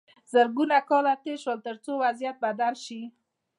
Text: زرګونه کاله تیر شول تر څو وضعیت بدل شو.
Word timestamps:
زرګونه 0.33 0.77
کاله 0.89 1.13
تیر 1.23 1.37
شول 1.43 1.59
تر 1.67 1.75
څو 1.83 1.91
وضعیت 2.03 2.35
بدل 2.45 2.73
شو. 2.85 3.01